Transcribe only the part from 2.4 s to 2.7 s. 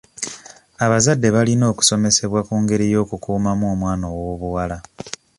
ku